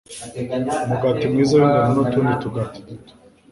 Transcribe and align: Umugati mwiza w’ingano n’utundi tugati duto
Umugati 0.85 1.25
mwiza 1.31 1.53
w’ingano 1.55 1.89
n’utundi 1.93 2.33
tugati 2.41 2.79
duto 2.87 3.11